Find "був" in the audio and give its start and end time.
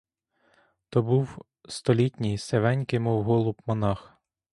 1.03-1.45